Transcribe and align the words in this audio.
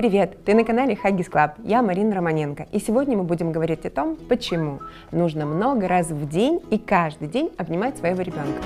Привет! 0.00 0.46
Ты 0.46 0.54
на 0.54 0.64
канале 0.64 0.94
Huggies 0.94 1.30
Club. 1.30 1.56
Я 1.62 1.82
Марина 1.82 2.14
Романенко. 2.14 2.68
И 2.72 2.78
сегодня 2.78 3.18
мы 3.18 3.24
будем 3.24 3.52
говорить 3.52 3.84
о 3.84 3.90
том, 3.90 4.16
почему 4.16 4.80
нужно 5.12 5.44
много 5.44 5.88
раз 5.88 6.06
в 6.06 6.26
день 6.26 6.58
и 6.70 6.78
каждый 6.78 7.28
день 7.28 7.50
обнимать 7.58 7.98
своего 7.98 8.22
ребенка. 8.22 8.62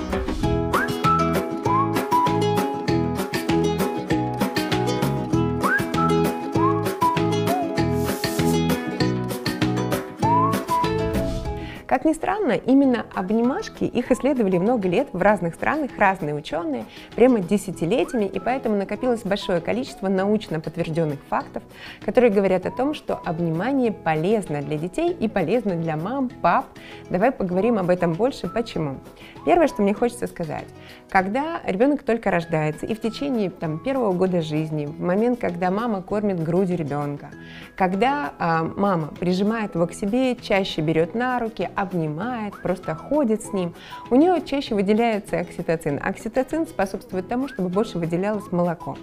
Как 11.95 12.03
ни 12.03 12.11
странно, 12.11 12.51
именно 12.51 13.05
обнимашки, 13.15 13.85
их 13.85 14.11
исследовали 14.11 14.57
много 14.57 14.89
лет 14.89 15.07
в 15.13 15.21
разных 15.21 15.55
странах, 15.55 15.91
разные 15.97 16.35
ученые, 16.35 16.83
прямо 17.15 17.39
десятилетиями, 17.39 18.25
и 18.25 18.37
поэтому 18.37 18.75
накопилось 18.75 19.21
большое 19.21 19.61
количество 19.61 20.09
научно 20.09 20.59
подтвержденных 20.59 21.19
фактов, 21.29 21.63
которые 22.03 22.33
говорят 22.33 22.65
о 22.65 22.71
том, 22.71 22.95
что 22.95 23.21
обнимание 23.23 23.93
полезно 23.93 24.61
для 24.61 24.77
детей 24.77 25.13
и 25.13 25.29
полезно 25.29 25.75
для 25.77 25.95
мам, 25.95 26.27
пап. 26.27 26.65
Давай 27.09 27.31
поговорим 27.31 27.77
об 27.77 27.89
этом 27.89 28.11
больше. 28.11 28.49
Почему? 28.49 28.97
Первое, 29.45 29.69
что 29.69 29.81
мне 29.81 29.93
хочется 29.93 30.27
сказать, 30.27 30.65
когда 31.09 31.61
ребенок 31.65 32.03
только 32.03 32.31
рождается 32.31 32.87
и 32.87 32.95
в 32.95 32.99
течение 32.99 33.51
там, 33.51 33.79
первого 33.79 34.11
года 34.11 34.41
жизни, 34.41 34.85
в 34.87 34.99
момент, 34.99 35.39
когда 35.39 35.71
мама 35.71 36.01
кормит 36.01 36.43
грудью 36.43 36.75
ребенка, 36.75 37.29
когда 37.77 38.33
а, 38.39 38.63
мама 38.63 39.13
прижимает 39.19 39.75
его 39.75 39.85
к 39.85 39.93
себе, 39.93 40.35
чаще 40.35 40.81
берет 40.81 41.13
на 41.13 41.39
руки, 41.39 41.69
обнимает, 41.85 42.61
просто 42.61 42.95
ходит 42.95 43.43
с 43.43 43.53
ним, 43.53 43.73
у 44.09 44.15
нее 44.15 44.41
чаще 44.45 44.75
выделяется 44.75 45.39
окситоцин. 45.39 45.99
Окситоцин 46.03 46.67
способствует 46.67 47.27
тому, 47.27 47.47
чтобы 47.47 47.69
больше 47.69 47.97
выделялось 47.97 48.51
молоко. 48.51 48.97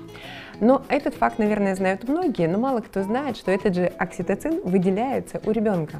Но 0.62 0.82
этот 0.88 1.14
факт, 1.14 1.40
наверное, 1.40 1.74
знают 1.74 2.08
многие, 2.08 2.46
но 2.46 2.56
мало 2.56 2.80
кто 2.80 3.02
знает, 3.02 3.36
что 3.36 3.50
этот 3.50 3.74
же 3.74 3.86
окситоцин 3.86 4.60
выделяется 4.62 5.40
у 5.44 5.50
ребенка. 5.50 5.98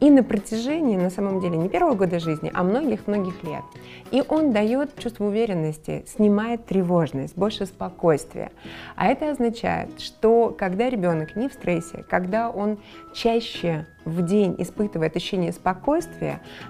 И 0.00 0.10
на 0.10 0.22
протяжении, 0.22 0.98
на 0.98 1.08
самом 1.08 1.40
деле, 1.40 1.56
не 1.56 1.70
первого 1.70 1.94
года 1.94 2.18
жизни, 2.18 2.50
а 2.52 2.62
многих-многих 2.64 3.42
лет. 3.42 3.62
И 4.10 4.22
он 4.28 4.52
дает 4.52 4.98
чувство 4.98 5.24
уверенности, 5.24 6.04
снимает 6.06 6.66
тревожность, 6.66 7.34
больше 7.34 7.64
спокойствия. 7.64 8.52
А 8.94 9.06
это 9.06 9.30
означает, 9.30 9.98
что 10.00 10.54
когда 10.56 10.90
ребенок 10.90 11.34
не 11.34 11.48
в 11.48 11.54
стрессе, 11.54 12.04
когда 12.06 12.50
он 12.50 12.78
чаще 13.14 13.86
в 14.04 14.22
день 14.22 14.54
испытывает 14.58 15.16
ощущение 15.16 15.52
спокойствия, 15.52 16.13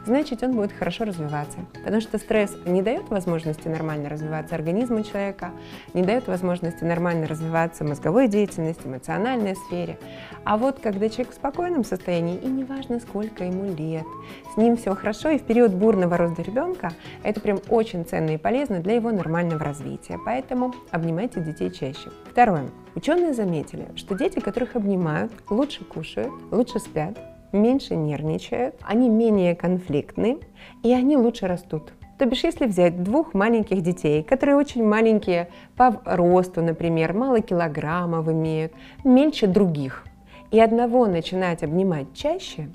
значит, 0.04 0.42
он 0.42 0.52
будет 0.52 0.72
хорошо 0.72 1.04
развиваться. 1.04 1.58
Потому 1.84 2.00
что 2.00 2.18
стресс 2.18 2.56
не 2.66 2.82
дает 2.82 3.08
возможности 3.08 3.68
нормально 3.68 4.08
развиваться 4.08 4.54
организму 4.54 5.02
человека, 5.02 5.50
не 5.92 6.02
дает 6.02 6.26
возможности 6.26 6.84
нормально 6.84 7.26
развиваться 7.26 7.84
мозговой 7.84 8.28
деятельности, 8.28 8.86
эмоциональной 8.86 9.56
сфере. 9.56 9.98
А 10.44 10.56
вот 10.56 10.80
когда 10.80 11.08
человек 11.08 11.32
в 11.32 11.36
спокойном 11.36 11.84
состоянии, 11.84 12.36
и 12.36 12.46
неважно, 12.46 13.00
сколько 13.00 13.44
ему 13.44 13.74
лет, 13.74 14.04
с 14.52 14.56
ним 14.56 14.76
все 14.76 14.94
хорошо, 14.94 15.30
и 15.30 15.38
в 15.38 15.42
период 15.42 15.72
бурного 15.72 16.16
роста 16.16 16.42
ребенка 16.42 16.92
это 17.22 17.40
прям 17.40 17.60
очень 17.68 18.04
ценно 18.04 18.30
и 18.30 18.38
полезно 18.38 18.80
для 18.80 18.94
его 18.94 19.10
нормального 19.10 19.64
развития. 19.64 20.18
Поэтому 20.24 20.74
обнимайте 20.90 21.40
детей 21.40 21.70
чаще. 21.70 22.10
Второе. 22.30 22.64
Ученые 22.94 23.34
заметили, 23.34 23.88
что 23.96 24.14
дети, 24.14 24.38
которых 24.38 24.76
обнимают, 24.76 25.32
лучше 25.50 25.84
кушают, 25.84 26.32
лучше 26.52 26.78
спят, 26.78 27.18
меньше 27.54 27.96
нервничают, 27.96 28.76
они 28.82 29.08
менее 29.08 29.54
конфликтны 29.54 30.38
и 30.82 30.92
они 30.92 31.16
лучше 31.16 31.46
растут. 31.46 31.92
То 32.18 32.26
бишь, 32.26 32.44
если 32.44 32.66
взять 32.66 33.02
двух 33.02 33.34
маленьких 33.34 33.80
детей, 33.82 34.22
которые 34.22 34.56
очень 34.56 34.84
маленькие 34.84 35.48
по 35.76 36.00
росту, 36.04 36.62
например, 36.62 37.12
мало 37.12 37.40
килограммов 37.40 38.28
имеют, 38.28 38.72
меньше 39.02 39.46
других, 39.46 40.04
и 40.52 40.60
одного 40.60 41.06
начинать 41.06 41.64
обнимать 41.64 42.14
чаще, 42.14 42.68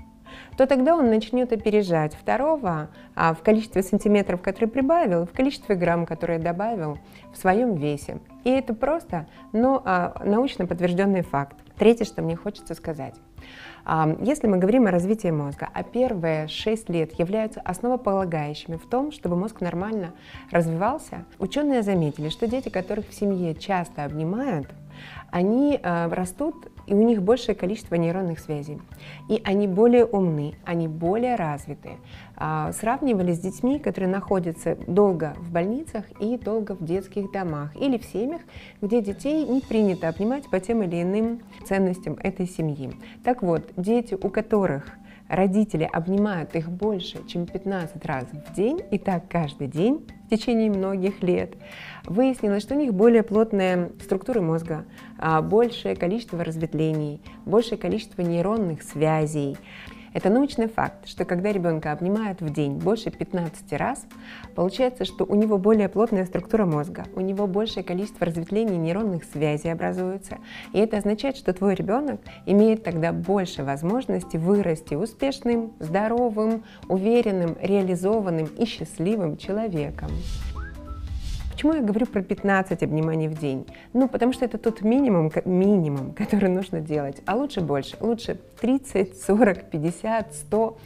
то 0.58 0.68
тогда 0.68 0.96
он 0.96 1.10
начнет 1.10 1.54
опережать 1.54 2.14
второго 2.14 2.90
а 3.16 3.34
в 3.34 3.42
количестве 3.42 3.82
сантиметров, 3.84 4.42
которые 4.42 4.70
прибавил, 4.70 5.26
в 5.26 5.32
количестве 5.32 5.76
грамм, 5.76 6.06
которые 6.06 6.40
добавил 6.40 6.98
в 7.32 7.38
своем 7.38 7.76
весе. 7.76 8.20
И 8.44 8.50
это 8.50 8.74
просто, 8.74 9.28
но 9.54 9.82
а, 9.86 10.22
научно 10.26 10.66
подтвержденный 10.66 11.22
факт. 11.22 11.56
Третье, 11.78 12.04
что 12.04 12.22
мне 12.22 12.36
хочется 12.36 12.76
сказать. 12.76 13.16
А, 13.92 14.16
если 14.22 14.46
мы 14.46 14.60
говорим 14.60 14.86
о 14.86 14.92
развитии 14.92 15.32
мозга, 15.32 15.68
а 15.74 15.82
первые 15.82 16.48
6 16.48 16.90
лет 16.90 17.18
являются 17.18 17.60
основополагающими 17.62 18.76
в 18.76 18.88
том, 18.88 19.12
чтобы 19.12 19.36
мозг 19.36 19.62
нормально 19.62 20.14
развивался, 20.52 21.26
ученые 21.40 21.82
заметили, 21.82 22.30
что 22.30 22.46
дети, 22.46 22.70
которых 22.70 23.10
в 23.10 23.16
семье 23.16 23.56
часто 23.56 24.06
обнимают, 24.06 24.68
они 25.32 25.80
э, 25.82 26.08
растут, 26.14 26.68
и 26.90 26.94
у 26.94 27.04
них 27.04 27.22
большее 27.22 27.54
количество 27.54 27.96
нейронных 27.96 28.40
связей. 28.40 28.82
И 29.30 29.40
они 29.46 29.68
более 29.68 30.06
умны, 30.06 30.56
они 30.66 30.88
более 30.88 31.36
развиты. 31.36 31.92
Э, 32.36 32.72
сравнивали 32.74 33.32
с 33.32 33.40
детьми, 33.40 33.78
которые 33.78 34.10
находятся 34.10 34.76
долго 34.88 35.36
в 35.38 35.52
больницах 35.52 36.06
и 36.20 36.38
долго 36.38 36.74
в 36.74 36.84
детских 36.84 37.32
домах 37.32 37.76
или 37.76 38.00
в 38.00 38.06
семьях, 38.06 38.42
где 38.82 39.02
детей 39.02 39.46
не 39.46 39.62
принято 39.62 40.10
обнимать 40.10 40.50
по 40.50 40.60
тем 40.60 40.82
или 40.82 41.04
иным 41.04 41.42
ценностям 41.66 42.18
этой 42.24 42.48
семьи. 42.48 42.92
Так 43.24 43.44
вот, 43.44 43.70
дети, 43.78 44.16
у 44.16 44.30
которых 44.30 44.98
родители 45.28 45.88
обнимают 45.92 46.56
их 46.56 46.72
больше, 46.72 47.26
чем 47.28 47.46
15 47.46 48.04
раз 48.06 48.26
в 48.32 48.56
день, 48.56 48.82
и 48.90 48.98
так 48.98 49.28
каждый 49.30 49.68
день 49.68 50.08
в 50.30 50.36
течение 50.36 50.70
многих 50.70 51.24
лет, 51.24 51.56
выяснилось, 52.06 52.62
что 52.62 52.76
у 52.76 52.78
них 52.78 52.94
более 52.94 53.24
плотная 53.24 53.90
структура 54.00 54.42
мозга, 54.42 54.86
а, 55.18 55.42
большее 55.42 55.96
количество 55.96 56.44
разветвлений, 56.44 57.20
большее 57.46 57.80
количество 57.80 58.22
нейронных 58.22 58.84
связей. 58.84 59.58
Это 60.14 60.30
научный 60.30 60.68
факт, 60.68 61.08
что 61.08 61.26
когда 61.26 61.52
ребенка 61.52 61.92
обнимают 61.92 62.42
в 62.42 62.52
день 62.52 62.74
больше 62.74 63.12
15 63.12 63.74
раз, 63.74 64.06
получается, 64.56 65.06
что 65.06 65.26
у 65.26 65.36
него 65.36 65.58
более 65.58 65.90
плотная 65.90 66.26
структура 66.26 66.66
мозга, 66.66 67.06
у 67.16 67.22
него 67.22 67.48
большее 67.48 67.84
количество 67.84 68.26
разветвлений 68.26 68.78
нейронных 68.78 69.24
связей 69.24 69.70
образуется. 69.70 70.38
И 70.74 70.80
это 70.80 70.98
означает, 70.98 71.38
что 71.38 71.54
твой 71.54 71.76
ребенок 71.76 72.22
имеет 72.46 72.84
тогда 72.84 73.12
больше 73.12 73.64
возможности 73.64 74.38
вырасти 74.38 74.96
успешным, 74.96 75.74
здоровым, 75.80 76.64
уверенным, 76.88 77.56
реализованным 77.62 78.48
и 78.58 78.66
счастливым 78.66 79.38
человеком. 79.38 80.10
Почему 81.60 81.74
я 81.74 81.82
говорю 81.82 82.06
про 82.06 82.22
15 82.22 82.84
обниманий 82.84 83.28
в 83.28 83.38
день? 83.38 83.68
Ну, 83.92 84.08
потому 84.08 84.32
что 84.32 84.46
это 84.46 84.58
тот 84.58 84.82
минимум, 84.82 85.30
минимум, 85.44 86.14
который 86.18 86.50
нужно 86.50 86.80
делать. 86.80 87.18
А 87.26 87.36
лучше 87.36 87.60
больше. 87.60 87.98
Лучше 88.00 88.40
30, 88.62 89.22
40, 89.22 89.70
50, 89.70 90.34
100. 90.36 90.78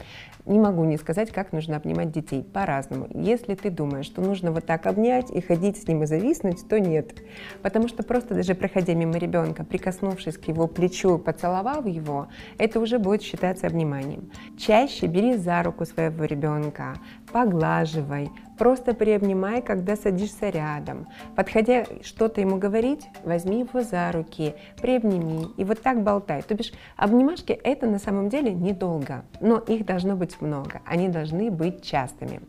Не 0.47 0.59
могу 0.59 0.83
не 0.83 0.97
сказать, 0.97 1.31
как 1.31 1.53
нужно 1.53 1.77
обнимать 1.77 2.11
детей 2.11 2.43
по-разному. 2.43 3.07
Если 3.13 3.53
ты 3.53 3.69
думаешь, 3.69 4.07
что 4.07 4.21
нужно 4.21 4.51
вот 4.51 4.65
так 4.65 4.87
обнять 4.87 5.29
и 5.29 5.41
ходить 5.41 5.77
с 5.77 5.87
ним 5.87 6.03
и 6.03 6.05
зависнуть, 6.07 6.67
то 6.67 6.79
нет. 6.79 7.21
Потому 7.61 7.87
что 7.87 8.01
просто 8.01 8.33
даже 8.33 8.55
проходя 8.55 8.95
мимо 8.95 9.17
ребенка, 9.17 9.63
прикоснувшись 9.63 10.37
к 10.37 10.47
его 10.47 10.67
плечу, 10.67 11.19
поцеловав 11.19 11.85
его, 11.85 12.29
это 12.57 12.79
уже 12.79 12.97
будет 12.97 13.21
считаться 13.21 13.67
обниманием. 13.67 14.31
Чаще 14.57 15.05
бери 15.05 15.37
за 15.37 15.61
руку 15.61 15.85
своего 15.85 16.25
ребенка, 16.25 16.95
поглаживай, 17.33 18.29
просто 18.57 18.93
приобнимай, 18.93 19.61
когда 19.63 19.95
садишься 19.95 20.49
рядом. 20.49 21.07
Подходя 21.35 21.85
что-то 22.03 22.39
ему 22.41 22.57
говорить, 22.57 23.07
возьми 23.23 23.59
его 23.59 23.81
за 23.81 24.11
руки, 24.11 24.53
приобними 24.79 25.47
и 25.57 25.63
вот 25.63 25.81
так 25.81 26.03
болтай. 26.03 26.43
То 26.43 26.53
бишь 26.53 26.71
обнимашки 26.95 27.51
это 27.51 27.87
на 27.87 27.97
самом 27.97 28.29
деле 28.29 28.53
недолго, 28.53 29.25
но 29.41 29.57
их 29.57 29.85
должно 29.85 30.15
быть 30.15 30.39
много, 30.41 30.81
они 30.85 31.09
должны 31.09 31.49
быть 31.49 31.83
частыми. 31.83 32.41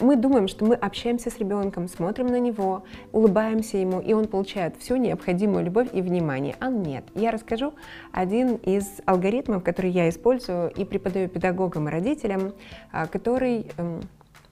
Мы 0.00 0.16
думаем, 0.16 0.48
что 0.48 0.64
мы 0.64 0.74
общаемся 0.74 1.30
с 1.30 1.38
ребенком, 1.38 1.86
смотрим 1.86 2.28
на 2.28 2.40
него, 2.40 2.84
улыбаемся 3.12 3.76
ему, 3.76 4.00
и 4.00 4.14
он 4.14 4.28
получает 4.28 4.76
всю 4.78 4.96
необходимую 4.96 5.66
любовь 5.66 5.88
и 5.92 6.00
внимание. 6.00 6.56
А 6.58 6.70
нет. 6.70 7.04
Я 7.14 7.30
расскажу 7.30 7.74
один 8.10 8.54
из 8.56 8.86
алгоритмов, 9.04 9.62
который 9.62 9.90
я 9.90 10.08
использую 10.08 10.70
и 10.70 10.86
преподаю 10.86 11.28
педагогам 11.28 11.88
и 11.88 11.90
родителям, 11.92 12.54
а, 12.90 13.06
который 13.06 13.66
эм, 13.76 14.00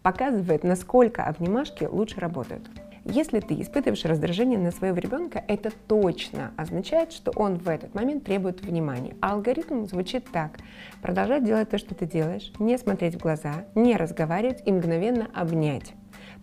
показывает, 0.09 0.65
насколько 0.65 1.25
обнимашки 1.25 1.85
лучше 1.85 2.19
работают. 2.19 2.63
Если 3.05 3.41
ты 3.41 3.61
испытываешь 3.61 4.07
раздражение 4.07 4.59
на 4.59 4.71
своего 4.71 4.97
ребенка, 4.97 5.45
это 5.47 5.71
точно 5.87 6.53
означает, 6.57 7.13
что 7.13 7.31
он 7.37 7.59
в 7.59 7.69
этот 7.69 7.95
момент 7.95 8.25
требует 8.25 8.63
внимания. 8.63 9.17
А 9.21 9.33
алгоритм 9.33 9.85
звучит 9.85 10.25
так. 10.33 10.53
Продолжать 11.03 11.45
делать 11.45 11.69
то, 11.69 11.77
что 11.77 11.95
ты 11.95 12.07
делаешь, 12.07 12.53
не 12.59 12.79
смотреть 12.79 13.17
в 13.17 13.19
глаза, 13.19 13.67
не 13.75 13.97
разговаривать 13.97 14.63
и 14.65 14.73
мгновенно 14.73 15.29
обнять. 15.35 15.93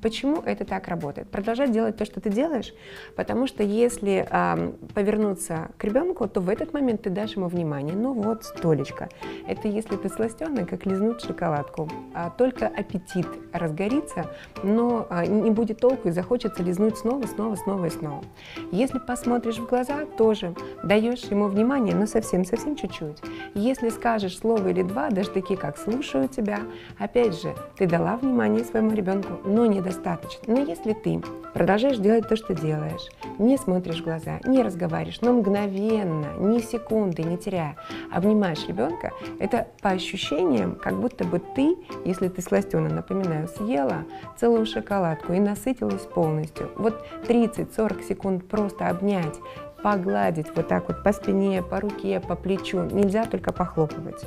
Почему 0.02 0.42
это 0.46 0.66
так 0.66 0.88
работает? 0.88 1.30
Продолжать 1.30 1.72
делать 1.72 1.98
то, 1.98 2.06
что 2.06 2.22
ты 2.22 2.30
делаешь, 2.30 2.74
потому 3.16 3.48
что 3.48 3.64
если 3.64 4.28
э, 4.30 4.72
повернуться 4.94 5.70
к 5.78 5.84
ребенку, 5.84 6.28
то 6.28 6.42
в 6.42 6.50
этот 6.50 6.74
момент 6.74 7.04
ты 7.04 7.10
дашь 7.10 7.36
ему 7.36 7.48
внимание. 7.48 7.96
Ну 7.96 8.14
вот, 8.14 8.44
столечко. 8.44 9.10
Это 9.48 9.68
если 9.68 9.96
ты 9.96 10.10
сластенный, 10.10 10.66
как 10.66 10.86
лизнуть 10.86 11.22
шоколадку. 11.22 11.90
А 12.14 12.30
только 12.30 12.68
аппетит 12.68 13.28
разгорится, 13.54 14.32
но 14.64 15.08
э, 15.10 15.26
не 15.26 15.52
будет 15.52 15.80
толку 15.80 16.10
и 16.10 16.12
захочется 16.12 16.62
лизнуть 16.64 16.98
снова, 16.98 17.26
снова, 17.26 17.56
снова 17.56 17.86
и 17.86 17.90
снова. 17.90 18.24
Если 18.72 19.00
посмотришь 19.00 19.58
в 19.58 19.68
глаза, 19.68 20.06
тоже 20.18 20.54
даешь 20.84 21.24
ему 21.26 21.48
внимание, 21.48 21.96
но 21.96 22.06
совсем-совсем 22.06 22.76
чуть-чуть. 22.76 23.18
Если 23.54 23.90
скажешь 23.90 24.38
слово 24.38 24.70
или 24.70 24.82
два, 24.82 25.10
даже 25.10 25.30
такие, 25.30 25.58
как 25.58 25.78
«слушаю 25.78 26.28
тебя», 26.28 26.60
опять 26.98 27.40
же, 27.42 27.56
ты 27.78 27.88
дала 27.88 28.18
внимание 28.18 28.64
своему 28.64 28.92
ребенку, 28.92 29.40
но 29.46 29.66
недостаточно. 29.86 30.54
Но 30.54 30.62
если 30.62 30.94
ты 30.94 31.22
продолжаешь 31.54 31.98
делать 31.98 32.28
то, 32.28 32.36
что 32.36 32.54
делаешь, 32.54 33.10
не 33.38 33.58
смотришь 33.58 34.02
в 34.02 34.04
глаза, 34.04 34.40
не 34.46 34.62
разговариваешь, 34.62 35.22
но 35.22 35.34
мгновенно, 35.34 36.34
ни 36.40 36.60
секунды 36.60 37.24
не 37.24 37.38
теряя, 37.38 37.76
обнимаешь 38.12 38.68
ребенка, 38.68 39.14
это 39.40 39.68
по 39.82 39.92
ощущениям, 39.92 40.76
как 40.76 41.00
будто 41.00 41.24
бы 41.24 41.40
ты, 41.40 41.76
если 42.04 42.28
ты 42.28 42.42
сластена, 42.42 42.90
напоминаю, 42.90 43.48
съела 43.48 44.06
целую 44.38 44.66
шоколадку 44.66 45.34
и 45.34 45.40
насытилась 45.40 46.02
полностью. 46.02 46.72
Вот 46.76 47.06
30-40 47.28 48.04
секунд 48.04 48.48
просто 48.48 48.90
обнять, 48.90 49.40
погладить 49.84 50.48
вот 50.56 50.68
так 50.68 50.88
вот 50.88 51.04
по 51.04 51.14
спине, 51.14 51.62
по 51.62 51.80
руке, 51.80 52.20
по 52.20 52.36
плечу, 52.36 52.82
нельзя 52.84 53.26
только 53.26 53.54
похлопывать, 53.54 54.26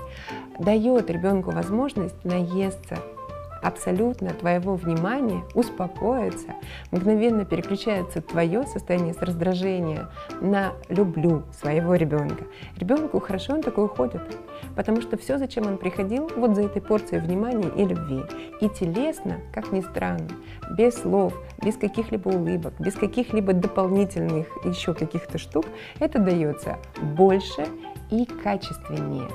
дает 0.58 1.10
ребенку 1.10 1.50
возможность 1.50 2.24
наесться 2.24 2.98
абсолютно 3.62 4.30
твоего 4.30 4.74
внимания 4.74 5.42
успокоится, 5.54 6.54
мгновенно 6.90 7.44
переключается 7.44 8.20
твое 8.20 8.64
состояние 8.66 9.14
с 9.14 9.18
раздражения 9.22 10.08
на 10.40 10.72
«люблю» 10.88 11.42
своего 11.52 11.94
ребенка. 11.94 12.44
Ребенку 12.76 13.20
хорошо, 13.20 13.54
он 13.54 13.62
такой 13.62 13.86
уходит, 13.86 14.22
потому 14.76 15.00
что 15.00 15.16
все, 15.16 15.38
зачем 15.38 15.66
он 15.66 15.78
приходил, 15.78 16.30
вот 16.36 16.54
за 16.54 16.62
этой 16.62 16.82
порцией 16.82 17.20
внимания 17.20 17.70
и 17.76 17.84
любви. 17.84 18.22
И 18.60 18.68
телесно, 18.68 19.38
как 19.52 19.72
ни 19.72 19.80
странно, 19.80 20.28
без 20.76 20.94
слов, 20.94 21.34
без 21.62 21.76
каких-либо 21.76 22.28
улыбок, 22.28 22.74
без 22.78 22.94
каких-либо 22.94 23.52
дополнительных 23.52 24.46
еще 24.64 24.94
каких-то 24.94 25.38
штук, 25.38 25.66
это 25.98 26.18
дается 26.18 26.78
больше 27.00 27.66
и 28.10 28.24
качественнее. 28.24 29.28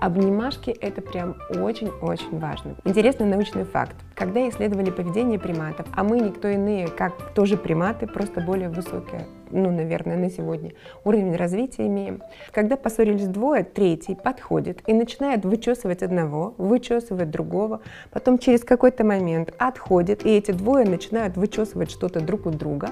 Обнимашки– 0.00 0.70
это 0.80 1.00
прям 1.00 1.36
очень-очень 1.50 2.38
важно. 2.38 2.74
Интересный 2.84 3.26
научный 3.26 3.64
факт. 3.64 3.96
Когда 4.18 4.48
исследовали 4.48 4.90
поведение 4.90 5.38
приматов, 5.38 5.86
а 5.92 6.02
мы 6.02 6.18
никто 6.18 6.48
иные, 6.48 6.88
как 6.88 7.34
тоже 7.34 7.56
приматы, 7.56 8.08
просто 8.08 8.40
более 8.40 8.68
высокое 8.68 9.28
ну, 9.50 9.70
наверное, 9.70 10.16
на 10.16 10.30
сегодня. 10.30 10.72
Уровень 11.04 11.36
развития 11.36 11.86
имеем. 11.86 12.22
Когда 12.52 12.76
поссорились 12.76 13.26
двое, 13.26 13.64
третий 13.64 14.14
подходит 14.14 14.82
и 14.86 14.92
начинает 14.92 15.44
вычесывать 15.44 16.02
одного, 16.02 16.54
вычесывать 16.58 17.30
другого, 17.30 17.80
потом 18.10 18.38
через 18.38 18.64
какой-то 18.64 19.04
момент 19.04 19.54
отходит, 19.58 20.24
и 20.24 20.30
эти 20.30 20.52
двое 20.52 20.86
начинают 20.86 21.36
вычесывать 21.36 21.90
что-то 21.90 22.20
друг 22.20 22.46
у 22.46 22.50
друга, 22.50 22.90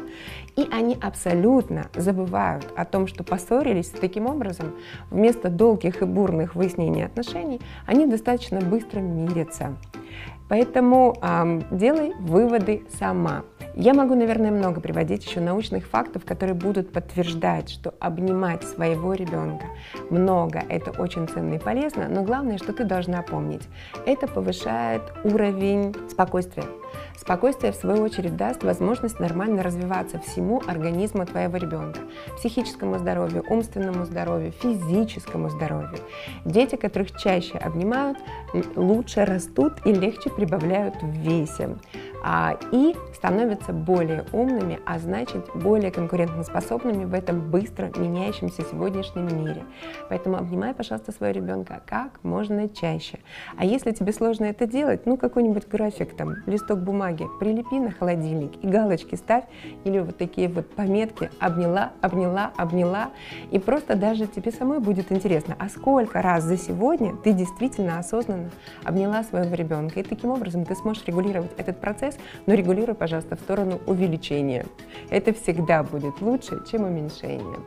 и 0.56 0.66
они 0.72 0.96
абсолютно 1.00 1.86
забывают 1.94 2.66
о 2.76 2.84
том, 2.84 3.06
что 3.06 3.24
поссорились, 3.24 3.88
таким 3.88 4.26
образом, 4.26 4.74
вместо 5.10 5.48
долгих 5.48 6.02
и 6.02 6.04
бурных 6.04 6.54
выяснений 6.54 7.04
отношений, 7.04 7.60
они 7.86 8.06
достаточно 8.06 8.60
быстро 8.60 9.00
мирятся. 9.00 9.76
Поэтому 10.48 11.14
э, 11.20 11.60
делай 11.70 12.12
выводы 12.20 12.82
сама. 12.88 13.42
Я 13.78 13.92
могу, 13.92 14.14
наверное, 14.14 14.50
много 14.50 14.80
приводить 14.80 15.26
еще 15.26 15.40
научных 15.40 15.86
фактов, 15.86 16.24
которые 16.24 16.54
будут 16.54 16.92
подтверждать, 16.92 17.68
что 17.68 17.92
обнимать 18.00 18.64
своего 18.64 19.12
ребенка 19.12 19.66
много, 20.08 20.62
это 20.70 20.92
очень 20.92 21.28
ценно 21.28 21.54
и 21.54 21.58
полезно, 21.58 22.08
но 22.08 22.22
главное, 22.22 22.56
что 22.56 22.72
ты 22.72 22.84
должна 22.84 23.20
помнить, 23.20 23.68
это 24.06 24.26
повышает 24.28 25.02
уровень 25.24 25.94
спокойствия. 26.08 26.64
Спокойствие, 27.18 27.72
в 27.72 27.76
свою 27.76 28.02
очередь, 28.02 28.36
даст 28.36 28.62
возможность 28.62 29.20
нормально 29.20 29.62
развиваться 29.62 30.20
всему 30.20 30.62
организму 30.66 31.26
твоего 31.26 31.56
ребенка, 31.56 32.00
психическому 32.36 32.98
здоровью, 32.98 33.44
умственному 33.48 34.04
здоровью, 34.04 34.52
физическому 34.52 35.50
здоровью. 35.50 35.98
Дети, 36.44 36.76
которых 36.76 37.16
чаще 37.16 37.58
обнимают, 37.58 38.18
лучше 38.76 39.24
растут 39.24 39.74
и 39.84 39.92
легче 39.92 40.30
прибавляют 40.30 41.02
в 41.02 41.10
весе 41.10 41.76
а, 42.22 42.58
и 42.72 42.94
становятся 43.14 43.65
более 43.72 44.24
умными, 44.32 44.80
а 44.86 44.98
значит 44.98 45.46
более 45.54 45.90
конкурентоспособными 45.90 47.04
в 47.04 47.14
этом 47.14 47.50
быстро 47.50 47.90
меняющемся 47.96 48.62
сегодняшнем 48.62 49.26
мире. 49.26 49.64
Поэтому 50.08 50.36
обнимай, 50.36 50.74
пожалуйста, 50.74 51.12
своего 51.12 51.40
ребенка 51.40 51.82
как 51.86 52.22
можно 52.22 52.68
чаще. 52.68 53.18
А 53.56 53.64
если 53.64 53.92
тебе 53.92 54.12
сложно 54.12 54.44
это 54.44 54.66
делать, 54.66 55.06
ну 55.06 55.16
какой-нибудь 55.16 55.68
график, 55.68 56.16
там, 56.16 56.36
листок 56.46 56.80
бумаги, 56.80 57.26
прилепи 57.38 57.78
на 57.78 57.90
холодильник 57.90 58.52
и 58.62 58.66
галочки 58.66 59.14
ставь, 59.14 59.44
или 59.84 59.98
вот 59.98 60.16
такие 60.16 60.48
вот 60.48 60.68
пометки 60.74 61.30
обняла, 61.38 61.92
обняла, 62.00 62.52
обняла, 62.56 63.10
и 63.50 63.58
просто 63.58 63.96
даже 63.96 64.26
тебе 64.26 64.52
самой 64.52 64.80
будет 64.80 65.12
интересно, 65.12 65.56
а 65.58 65.68
сколько 65.68 66.22
раз 66.22 66.44
за 66.44 66.56
сегодня 66.56 67.14
ты 67.16 67.32
действительно 67.32 67.98
осознанно 67.98 68.50
обняла 68.84 69.22
своего 69.22 69.54
ребенка, 69.54 70.00
и 70.00 70.02
таким 70.02 70.30
образом 70.30 70.64
ты 70.64 70.74
сможешь 70.74 71.04
регулировать 71.06 71.50
этот 71.56 71.80
процесс, 71.80 72.18
но 72.46 72.54
регулируй, 72.54 72.94
пожалуйста, 72.94 73.36
в 73.36 73.40
сторону 73.56 73.80
увеличения. 73.86 74.66
Это 75.08 75.32
всегда 75.32 75.82
будет 75.82 76.20
лучше, 76.20 76.62
чем 76.70 76.84
уменьшение. 76.84 77.58